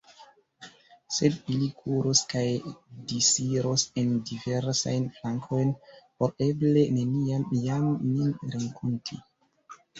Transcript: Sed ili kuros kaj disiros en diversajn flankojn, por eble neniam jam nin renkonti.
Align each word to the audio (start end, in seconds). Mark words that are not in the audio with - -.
Sed 1.17 1.35
ili 1.55 1.67
kuros 1.81 2.21
kaj 2.31 2.45
disiros 3.11 3.85
en 4.03 4.17
diversajn 4.31 5.07
flankojn, 5.21 5.77
por 6.01 6.37
eble 6.49 6.89
neniam 6.99 7.49
jam 7.71 7.89
nin 8.11 8.37
renkonti. 8.59 9.25